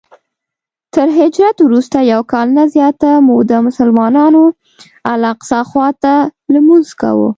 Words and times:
تر 0.93 1.07
هجرت 1.19 1.57
وروسته 1.67 1.97
یو 2.13 2.21
کال 2.31 2.47
نه 2.57 2.63
زیاته 2.75 3.09
موده 3.29 3.57
مسلمانانو 3.67 4.43
الاقصی 5.13 5.59
خواته 5.69 6.13
لمونځ 6.53 6.87
کاوه. 6.99 7.29